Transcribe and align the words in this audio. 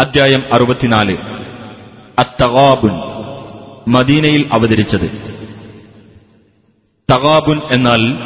അധ്യായം 0.00 0.54
അറുപത്തിനാല്. 0.54 1.16
അത്തഗാബുൻ 2.18 2.92
മദീനയിൽ 3.88 4.48
അവതരിച്ചത്. 4.52 5.10
തഗാബുൻ 7.14 7.60
എന്നാൽ 7.72 8.18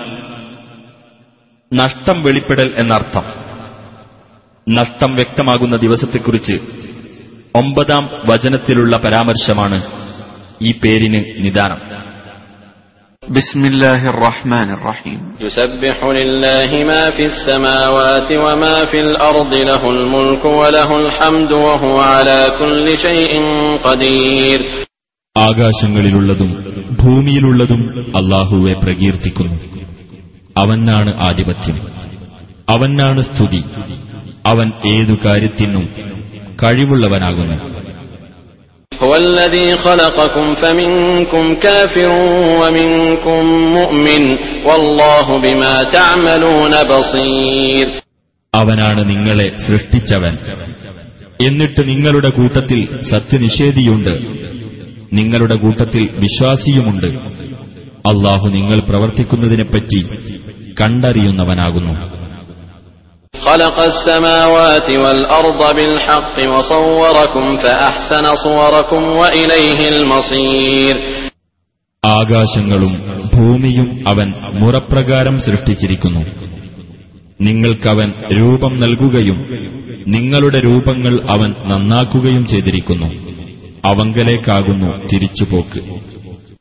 നഷ്ടം 1.74 2.22
വെളിപ്പെടൽ 2.22 2.74
എന്നർത്ഥം. 2.76 3.22
നഷ്ടം 4.74 5.14
വ്യക്തമാകുന്ന 5.14 5.76
ദിവസത്തെക്കുറിച്ച് 5.76 6.52
ഒമ്പതാം 7.54 8.10
വചനത്തിലുള്ള 8.24 8.96
പരാമർശമാണ് 8.96 9.82
ഈ 10.62 10.72
പേരിന് 10.72 11.44
നിദാനം. 11.44 12.03
بسم 13.23 13.61
الله 13.63 14.09
الرحمن 14.09 14.69
الرحيم 14.71 15.19
يسبح 15.41 15.97
لله 16.19 16.69
ما 16.83 17.03
في 17.09 17.23
السماوات 17.25 18.29
وما 18.45 18.85
في 18.85 18.99
الأرض 18.99 19.53
له 19.63 19.83
الملك 19.89 20.43
وله 20.45 20.89
الحمد 20.99 21.51
وهو 21.59 21.95
على 22.11 22.39
كل 22.59 22.85
شيء 22.97 23.31
قدير 23.79 24.59
ആകാശങ്ങളിലുള്ളതും 25.35 26.49
ഭൂമിയിലുള്ളതും 27.01 27.81
അള്ളാഹുവെ 28.19 28.73
പ്രകീർത്തിക്കുന്നു 28.83 29.57
അവനാണ് 30.55 31.11
ആധിപത്യം 31.19 31.77
അവനാണ് 32.67 33.21
സ്തുതി 33.21 33.61
അവൻ 34.45 34.67
ഏതു 34.91 35.13
കാര്യത്തിനും 35.25 35.85
കഴിവുള്ളവനാകുന്നു 36.61 37.57
هو 38.93 39.15
الذي 39.17 39.77
خلقكم 39.77 40.55
فمنكم 40.55 41.55
كافر 41.55 42.09
ومنكم 42.61 43.43
مؤمن 43.73 44.23
والله 44.65 45.27
بما 45.37 45.73
تعملون 45.89 46.73
بصير 46.85 47.87
അവനാണ് 48.53 49.01
നിങ്ങളെ 49.09 49.47
സൃഷ്ടിച്ചവൻ 49.65 50.33
എന്നിട്ട് 51.39 51.81
നിങ്ങളുടെ 51.87 52.29
കൂട്ടത്തിൽ 52.29 52.79
സത്യനിഷേധിയുണ്ട് 53.11 54.13
നിങ്ങളുടെ 55.13 55.55
കൂട്ടത്തിൽ 55.55 56.03
വിശ്വാസിയുമുണ്ട് 56.19 57.09
അള്ളാഹു 58.05 58.47
നിങ്ങൾ 58.49 58.79
പ്രവർത്തിക്കുന്നതിനെപ്പറ്റി 58.81 59.99
കണ്ടറിയുന്നവനാകുന്നു 60.81 61.93
خلق 63.33 63.77
السماوات 63.83 64.89
والأرض 64.97 65.61
بالحق 65.75 66.37
وصوركم 66.49 67.45
فأحسن 67.57 68.25
صوركم 68.37 69.01
وإليه 69.13 69.79
المصير 69.89 70.95
ആകാശങ്ങളും 72.03 72.93
ഭൂമിയും 73.33 73.87
അവൻ 74.07 74.27
മുറപ്രകാരം 74.59 75.35
സൃഷ്ടിച്ചിരിക്കുന്നു 75.37 76.21
നിങ്ങൾക്കവൻ 77.39 78.09
രൂപം 78.31 78.73
നൽകുകയും 78.79 79.37
നിങ്ങളുടെ 80.07 80.59
രൂപങ്ങൾ 80.59 81.13
അവൻ 81.29 81.49
നന്നാക്കുകയും 81.65 82.43
ചെയ്തിരിക്കുന്നു 82.45 83.09
അവങ്കലേക്കാകുന്നു 83.85 84.89
തിരിച്ചുപോക്ക് 85.11 85.81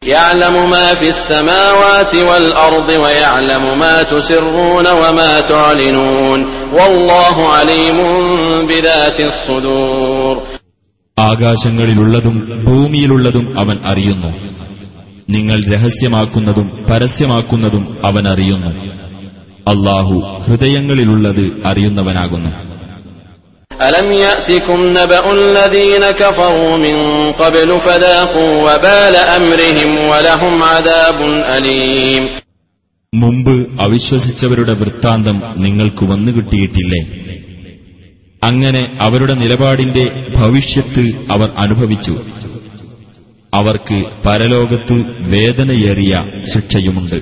يعلم 0.04 0.70
ما 0.70 0.88
في 0.94 1.08
السماوات 1.10 2.12
والأرض 2.22 2.88
ويعلم 2.96 3.64
ما 3.78 3.96
تسرون 4.04 4.86
وما 4.94 5.32
تعلنون 5.44 6.38
والله 6.72 7.36
عليم 7.48 7.98
بذات 8.64 9.18
الصدور 9.22 10.34
ആകാശങ്ങളിലുള്ളതും 11.16 12.36
ഭൂമിയിലുള്ളതും 12.66 13.46
അവൻ 13.58 13.76
അറിയുന്നു 13.84 14.30
നിങ്ങൾ 15.28 15.58
രഹസ്യമാക്കുന്നതും 15.72 16.66
പരസ്യമാക്കുന്നതും 16.88 17.84
അവൻ 18.04 18.24
അറിയുന്നു 18.32 18.70
അള്ളാഹു 19.66 20.14
ഹൃദയങ്ങളിലുള്ളത് 20.44 21.44
അറിയുന്നവനാകുന്നു 21.70 22.50
ألم 23.80 24.08
يأتكم 24.18 24.78
نبأ 24.90 25.24
الذين 25.34 26.04
كفروا 26.14 26.76
من 26.78 26.96
قبل 27.32 27.68
فذاقوا 27.80 28.52
وبال 28.64 29.14
أمرهم 29.38 29.90
ولهم 30.10 30.54
عذاب 30.64 31.18
أليم 31.56 32.24
മുമ്പ് 33.12 33.54
അവിശ്വസിച്ചവരുടെ 33.84 34.74
വൃത്താന്തം 34.74 35.36
നിങ്ങൾക്ക് 35.56 36.04
വന്നുകിട്ടിയിട്ടില്ലേ 36.04 37.00
അങ്ങനെ 38.42 38.82
അവരുടെ 39.00 39.34
നിലപാടിന്റെ 39.34 40.04
ഭവിഷ്യത്ത് 40.36 41.04
അവർ 41.34 41.48
അനുഭവിച്ചു 41.56 42.14
അവർക്ക് 43.52 43.98
പരലോകത്ത് 44.22 44.96
വേദനയേറിയ 45.32 46.12
ശിക്ഷയുമുണ്ട് 46.52 47.18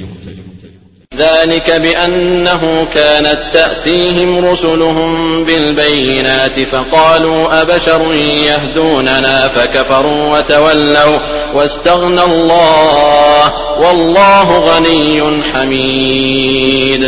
ذلك 1.12 1.68
بأنه 1.78 2.62
كانت 2.86 3.40
تأتيهم 3.54 4.44
رسلهم 4.44 5.10
بالبينات 5.44 6.56
فقالوا 6.64 7.40
أبشر 7.62 8.00
يهدوننا 8.44 9.48
فكفروا 9.48 10.22
وتولوا 10.32 11.16
واستغنى 11.54 12.22
الله 12.24 13.44
والله 13.78 14.48
غني 14.68 15.18
حميد 15.50 17.02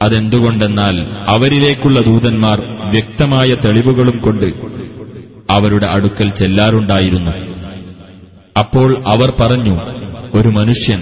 അതെന്തുകൊണ്ടെന്നാൽ 0.00 0.96
അവരിലേക്കുള്ള 1.34 1.98
ദൂതന്മാർ 2.00 2.58
വ്യക്തമായ 2.90 3.50
തെളിവുകളും 3.64 4.16
കൊണ്ട് 4.20 4.48
അവരുടെ 5.50 5.86
അടുക്കൽ 5.86 6.28
ചെല്ലാറുണ്ടായിരുന്നു 6.40 7.32
അപ്പോൾ 8.56 8.90
അവർ 9.14 9.30
പറഞ്ഞു 9.40 9.74
ഒരു 10.36 10.50
മനുഷ്യൻ 10.58 11.00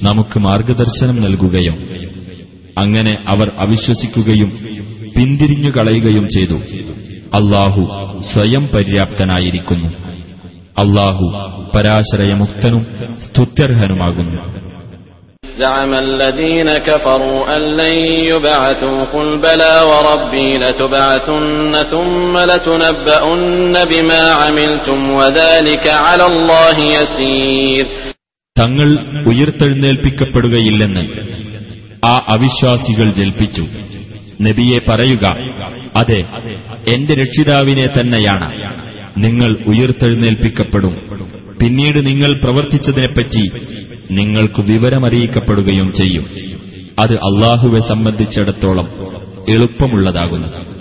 നമുക്ക് 0.00 0.38
മാർഗദർശനം 0.40 1.16
നൽകുകയോ 1.24 1.74
അങ്ങനെ 2.76 3.14
അവർ 3.26 3.48
അവിശ്വസിക്കുകയും 3.58 4.50
പിന്തിരിഞ്ഞു 5.16 5.70
കളയുകയും 5.70 6.26
ചെയ്തു 6.28 6.58
അള്ളാഹു 7.32 7.82
സ്വയം 8.30 8.64
പര്യാപ്തനായിരിക്കുന്നു 8.72 9.90
അള്ളാഹു 10.76 11.26
പരാശ്രയമുക്തനും 11.74 12.82
സ്തുത്യർഹനുമാകുന്നു 13.26 14.40
زعم 15.58 15.92
الذين 15.94 16.68
كفروا 16.80 17.56
أن 17.56 17.62
لن 17.72 17.96
يبعثوا 18.24 19.04
قل 19.04 19.28
بلى 19.38 19.74
وربي 19.82 20.48
لتبعثن 20.58 21.72
ثم 21.84 22.34
لتنبؤن 22.40 23.74
بما 23.84 24.22
عملتم 24.32 25.10
وذلك 25.10 25.84
على 25.98 26.24
الله 26.26 26.76
يسير 26.92 27.84
തങ്ങൾ 28.59 28.87
ഉയർത്തെഴുന്നേൽപ്പിക്കപ്പെടുകയില്ലെന്ന് 29.27 30.99
ആ 32.05 32.25
അവിശ്വാസികൾ 32.29 33.11
ജൽപ്പിച്ചു. 33.11 33.61
നബിയെ 34.41 34.79
പറയുക 34.89 35.25
അതെ 35.95 36.23
എന്റെ 36.95 37.13
രക്ഷിതാവിനെ 37.13 37.87
തന്നെയാണ്. 37.87 38.51
നിങ്ങൾ 39.17 39.57
ഉയർത്തെഴുന്നേൽപ്പിക്കപ്പെടും. 39.67 40.95
പിന്നീട് 41.61 42.05
നിങ്ങൾ 42.05 42.33
പ്രവർത്തിച്ചതിനെപ്പറ്റി 42.33 43.51
നിങ്ങൾക്ക് 44.11 44.61
വിവരമറിയിക്കപ്പെടുകയും 44.61 45.93
ചെയ്യും. 45.93 46.25
അത് 46.99 47.13
അള്ളാഹുവെ 47.13 47.79
സംബന്ധിച്ചിടത്തോളം 47.79 48.87
എളുപ്പമുള്ളതാകുന്നു. 49.49 50.74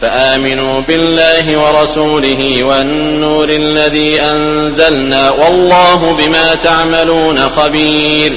فآمنوا 0.00 0.76
بالله 0.82 1.46
ورسوله 1.58 2.40
والنور 2.64 3.48
الذي 3.56 4.12
أنزلنا 4.26 5.22
والله 5.32 6.00
بما 6.14 6.46
تعملون 6.60 7.38
خبير 7.50 8.30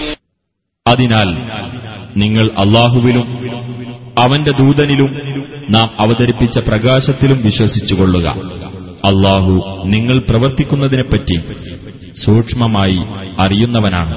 അതിനാൽ 0.86 1.30
നിങ്ങൾ 2.16 2.46
അള്ളാഹുവിലും 2.64 3.26
അവന്റെ 4.18 4.54
ദൂതനിലും 4.62 5.10
നാം 5.70 5.88
അവതരിപ്പിച്ച 6.04 6.56
പ്രകാശത്തിലും 6.70 7.40
വിശ്വസിച്ചുകൊള്ളുക 7.48 8.28
അള്ളാഹു 9.04 9.54
നിങ്ങൾ 9.94 10.18
പ്രവർത്തിക്കുന്നതിനെപ്പറ്റി 10.30 11.38
സൂക്ഷ്മമായി 12.24 13.00
അറിയുന്നവനാണ് 13.44 14.14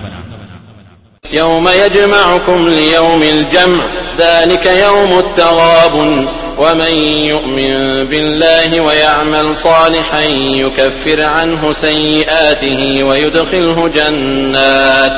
يوم 1.41 1.65
يجمعكم 1.83 2.59
ليوم 2.73 3.21
الجمع 3.34 3.81
ذلك 4.19 4.65
يوم 4.87 5.11
التغابن 5.19 6.11
ومن 6.59 6.95
يؤمن 7.25 7.73
بالله 8.05 8.81
ويعمل 8.81 9.47
صالحا 9.59 10.23
يكفر 10.56 11.19
عنه 11.29 11.62
سيئاته 11.87 12.81
ويدخله 13.05 13.88
جنات 13.91 15.12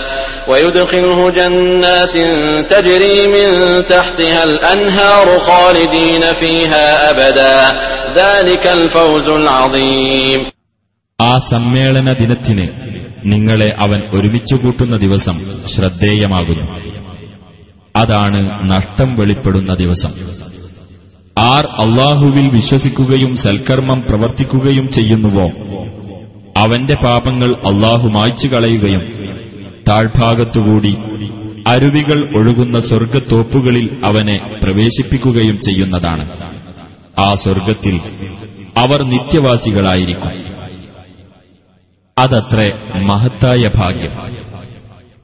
ويدخله 0.48 1.30
جنات 1.30 2.14
تجري 2.70 3.18
من 3.26 3.48
تحتها 3.84 4.44
الأنهار 4.44 5.26
خالدين 5.40 6.22
فيها 6.40 6.86
أبدا 7.10 7.56
ذلك 8.16 8.64
الفوز 8.68 9.28
العظيم 9.40 10.40
ആ 11.18 11.32
സമ്മേളന 11.50 12.08
ദിനത്തിന് 12.20 12.64
നിങ്ങളെ 13.32 13.68
അവൻ 13.78 14.00
ഒരുമിച്ചു 14.12 14.56
കൂട്ടുന്ന 14.56 14.96
ദിവസം 14.96 15.36
ശ്രദ്ധേയമാകുന്നു 15.74 16.64
അതാണ് 17.94 18.40
നഷ്ടം 18.70 19.10
വെളിപ്പെടുന്ന 19.14 19.72
ദിവസം 19.74 20.12
ആർ 21.39 21.65
അള്ളാഹുവിൽ 21.65 22.49
വിശ്വസിക്കുകയും 22.49 23.35
സൽക്കർമ്മം 23.35 24.03
പ്രവർത്തിക്കുകയും 24.09 24.89
ചെയ്യുന്നുവോ? 24.89 25.49
അവന്റെ 26.57 26.95
പാപങ്ങൾ 26.95 27.55
അള്ളാഹു 27.55 28.07
മായ്ച്ചു 28.07 28.47
കളയുകയും 28.47 29.01
താഴ്ഭാഗത്തുകൂടി 29.89 30.97
അരുവികൾ 31.67 32.29
ഒഴുകുന്ന 32.37 32.79
സ്വർഗത്തോപ്പുകളിൽ 32.79 34.01
അവനെ 34.05 34.59
പ്രവേശിപ്പിക്കുകയും 34.63 35.61
ചെയ്യുന്നതാണ്. 35.61 36.29
ആ 37.19 37.33
സ്വർഗത്തിൽ 37.43 38.01
അവർ 38.77 39.03
നിത്യവാസികളായിരിക്കും. 39.03 40.49
അതത്രേ 42.17 42.71
മഹത്തായ 43.01 43.69
ഭാഗ്യം. 43.75 44.38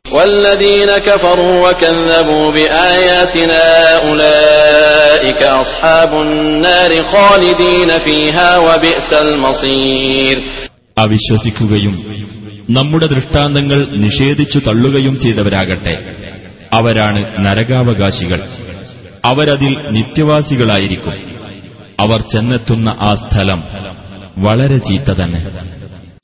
والذين 0.05 0.91
كفروا 1.01 1.57
وكذبوا 1.65 2.51
بآياتنا 2.51 3.65
أولئك 4.05 5.43
أصحاب 5.57 6.13
النار 6.17 6.91
خالدين 7.05 7.91
فيها 8.01 8.49
وبئس 8.59 9.11
المصير 9.21 10.37
അവിശ്വസിക്കുകയും 10.97 11.95
നമ്മുടെ 12.69 13.07
ദൃഷ്ടാന്തങ്ങൾ 13.09 13.79
നിഷേധിച്ചു 14.01 14.59
തള്ളുകയും 14.67 15.15
ചെയ്തവരാകട്ടെ 15.23 15.95
അവരാണ് 16.73 17.21
നരകാവകാശികൾ 17.45 18.41
അവരതിൽ 19.25 19.73
നിത്യവാസികളായിരിക്കും 19.97 21.17
അവർ 21.99 22.21
ചെന്നെത്തുന്ന 22.33 22.89
ആ 23.01 23.13
സ്ഥലം 23.23 23.61
വളരെ 24.47 24.79
ചീത്ത 24.89 25.09
തന്നെ 25.21 25.41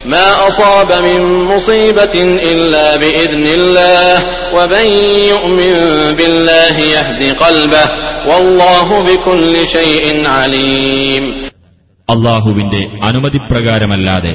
ما 0.06 0.28
أصاب 0.48 0.90
من 1.02 1.20
مصيبة 1.46 2.14
إلا 2.44 2.96
بإذن 2.96 3.46
الله 3.48 4.10
ومن 4.54 4.86
يؤمن 5.24 5.74
بالله 6.12 6.76
يهد 6.90 7.22
قلبه 7.36 7.84
والله 8.26 8.88
بكل 9.02 9.54
شيء 9.68 10.04
عليم 10.28 11.24
അള്ളാഹുവിന്റെ 12.08 12.80
അനുമതിപ്രകാരമല്ലാതെ 13.02 14.32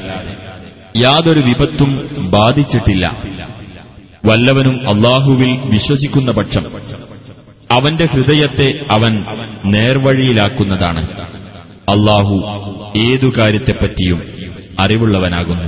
യാതൊരു 1.02 1.42
വിപത്തും 1.42 1.92
ബാധിച്ചിട്ടില്ല 2.34 3.06
വല്ലവനും 4.24 4.76
അള്ളാഹുവിൽ 4.92 5.52
വിശ്വസിക്കുന്ന 5.70 6.32
പക്ഷം 6.32 6.66
അവന്റെ 7.70 8.06
ഹൃദയത്തെ 8.06 8.68
അവൻ 8.90 9.14
നേർവഴിയിലാക്കുന്നതാണ് 9.76 11.04
അള്ളാഹു 11.88 12.36
ഏതു 13.06 13.28
കാര്യത്തെപ്പറ്റിയും 13.38 14.20
അറിവുള്ളവനാകുന്നു 14.78 15.68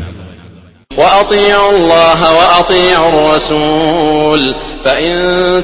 وأطيعوا 0.92 1.72
الله 1.72 2.20
وأطيعوا 2.34 3.10
الرسول 3.14 4.42
فإن 4.86 5.14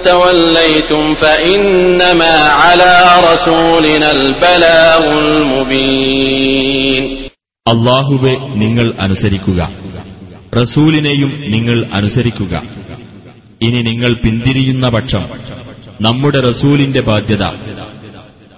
توليتم 0.02 1.04
فإنما 1.16 2.34
على 2.60 2.94
رسولنا 3.30 4.10
البلاغ 4.12 5.04
المبين 5.20 7.04
അള്ളാഹുവെ 7.66 8.34
നിങ്ങൾ 8.56 8.88
അനുസരിക്കുക 9.00 9.60
റസൂലിനെയും 10.54 11.32
നിങ്ങൾ 11.48 11.78
അനുസരിക്കുക 11.94 12.54
ഇനി 13.62 13.80
നിങ്ങൾ 13.82 14.12
പിന്തിരിയുന്ന 14.24 14.86
പക്ഷം 14.90 15.24
നമ്മുടെ 16.00 16.40
റസൂലിന്റെ 16.42 17.02
ബാധ്യത 17.02 17.44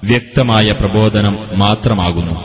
വ്യക്തമായ 0.03 0.67
പ്രബോധനം 0.71 1.35
മാത്രമാകുന്നു 1.55 2.35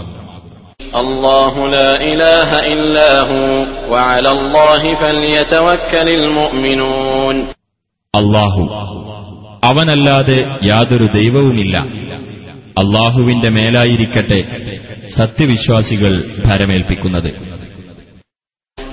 الله 0.94 1.68
لا 1.68 1.90
إله 2.04 2.50
إلا 2.74 3.10
هو 3.22 3.44
وعلى 3.92 4.30
الله 4.30 4.82
فليتوكل 4.94 6.08
المؤمنون 6.20 7.36
അള്ളാഹു 8.14 8.62
അവനല്ലാതെ 9.62 10.38
യാതൊരു 10.70 11.06
ദൈവവുമില്ല 11.18 11.76
അള്ളാഹുവിന്റെ 12.76 13.50
മേലായിരിക്കട്ടെ 13.50 14.40
സത്യവിശ്വാസികൾ 15.18 16.12
ഭരമേൽപ്പിക്കുന്നത് 16.46 17.30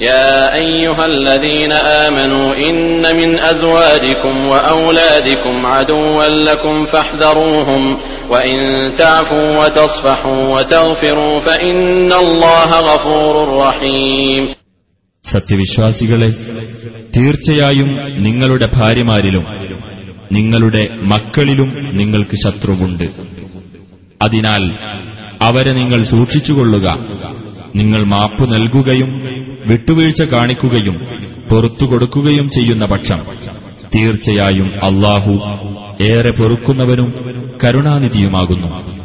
يا 0.01 0.55
أيها 0.55 1.05
الذين 1.07 1.71
آمنوا 2.05 2.47
إن 2.59 2.79
من 3.15 3.39
أزواجكم 3.41 4.45
وأولادكم 4.45 5.65
عدوا 5.65 6.23
لكم 6.41 6.85
فاحذروهم 6.85 7.83
وإن 8.29 8.57
تعفوا 8.97 9.49
وتصفحوا 9.59 10.41
وتغفروا 10.49 11.39
فإن 11.41 11.77
الله 12.15 12.69
غفور 12.89 13.33
رحيم 13.57 14.43
സത്യവിശ്വാസികളെ 15.23 16.29
തീർച്ചയായും 17.13 17.89
നിങ്ങളുടെ 18.25 18.67
ഭാര്യമാരിലും 18.73 19.43
നിങ്ങളുടെ 20.31 20.81
മക്കളിലും 21.13 21.69
നിങ്ങൾക്ക് 21.99 22.35
ശത്രുവുണ്ട് 22.43 23.05
അതിനാൽ 24.21 24.63
അവരെ 25.41 25.71
നിങ്ങൾ 25.79 26.01
സൂക്ഷിച്ചുകൊള്ളുക 26.11 26.87
നിങ്ങൾ 27.79 28.01
മാപ്പു 28.13 28.43
നൽകുകയും 28.53 29.09
വിട്ടുവീഴ്ച 29.68 30.22
കാണിക്കുകയും 30.22 31.08
പൊറത്തു 31.50 31.84
കൊടുക്കുകയും 31.84 32.50
ചെയ്യുന്ന 32.50 32.84
പക്ഷം 32.84 33.22
തീർച്ചയായും 33.94 34.70
അള്ളാഹു 34.82 35.32
ഏറെ 36.02 36.32
പൊറുക്കുന്നവനും 36.32 37.12
കരുണാനിധിയുമാകുന്നു. 37.64 38.98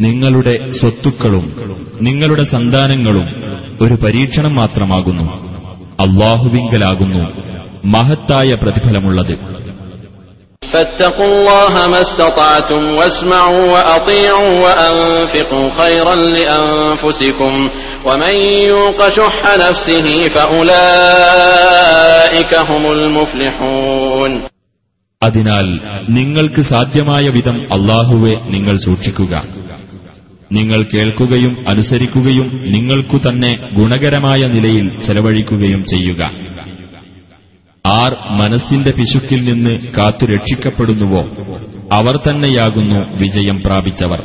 നിങ്ങളുടെ 0.00 0.68
സ്വത്തുക്കളും 0.80 1.54
നിങ്ങളുടെ 2.02 2.44
സന്താനങ്ങളും 2.44 3.26
ഒരു 3.80 3.94
പരീക്ഷണം 3.94 4.54
മാത്രമാകുന്നു. 4.54 5.56
അള്ളാഹുവിങ്കലാകുന്നു 6.00 7.42
മഹത്തായ 7.84 8.50
പ്രതിഫലമുള്ളത്. 8.62 9.65
فاتقوا 10.65 11.25
الله 11.25 11.73
ما 11.87 12.01
استطعتم 12.01 12.81
واسمعوا 12.95 13.63
وأطيعوا 13.73 14.51
وأنفقوا 14.65 15.67
خيرا 15.81 16.15
لأنفسكم 16.15 17.53
ومن 18.05 18.35
يوق 18.65 18.99
شح 19.09 19.37
نفسه 19.65 20.05
فأولئك 21.21 22.51
هم 22.69 22.83
المفلحون 22.91 24.31
അതിനാൽ 25.21 25.67
നിങ്ങൾക്ക് 26.09 26.61
സാധ്യമായ 26.71 27.25
വിധം 27.29 27.57
അള്ളാഹുവെ 27.75 28.33
നിങ്ങൾ 28.53 28.75
സൂക്ഷിക്കുക 28.85 29.33
നിങ്ങൾ 30.51 30.79
കേൾക്കുകയും 30.93 31.53
അനുസരിക്കുകയും 31.71 32.47
നിങ്ങൾക്കു 32.75 33.17
തന്നെ 33.25 33.51
ഗുണകരമായ 33.77 34.41
നിലയിൽ 34.55 34.87
ചെലവഴിക്കുകയും 35.05 35.81
ചെയ്യുക 35.91 36.21
ആർ 37.86 38.16
മനസ്സിന്റെ 38.30 38.90
പിശുക്കിൽ 38.90 39.40
നിന്ന് 39.44 39.78
കാത്തുരക്ഷിക്കപ്പെടുന്നുവോ 39.98 41.22
അവർ 41.92 42.16
തന്നെയാകുന്നു 42.16 43.00
വിജയം 43.20 43.62
പ്രാപിച്ചവർ. 43.62 44.20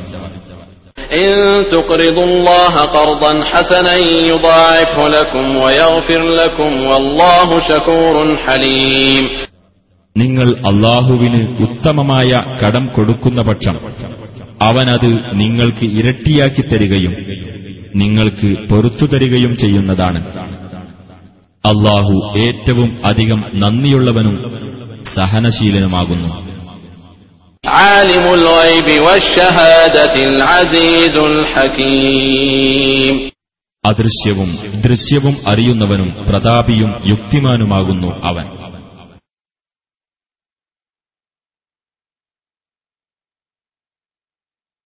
നിങ്ങൾ 10.18 10.48
അള്ളാഹുവിന് 10.68 11.64
ഉത്തമമായ 11.64 12.32
കടം 12.64 12.86
കൊടുക്കുന്ന 12.96 13.42
പക്ഷം 13.42 13.78
അവനത് 14.62 15.12
നിങ്ങൾക്ക് 15.34 15.86
ഇരട്ടിയാക്കി 15.86 16.62
തരികയും 16.62 17.14
നിങ്ങൾക്ക് 17.96 18.70
പൊറത്തു 18.70 19.06
തരികയും 19.06 19.58
ചെയ്യുന്നതാണ്. 19.58 20.22
അള്ളാഹു 21.66 22.38
ഏറ്റവും 22.38 23.02
അധികം 23.12 23.44
നന്ദിയുള്ളവനും 23.54 24.62
സഹനശീലനുമാകുന്നു. 25.16 26.52
അദൃശ്യവും 33.86 34.58
ദൃശ്യവും 34.82 35.38
അറിയുന്നവനും 35.48 36.16
പ്രതാപിയും 36.30 36.96
യുക്തിമാനുമാകുന്നു 37.06 38.08
അവൻ. 38.24 38.61